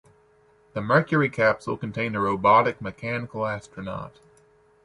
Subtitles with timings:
[0.73, 4.17] The Mercury capsule contained a robotic "mechanical astronaut".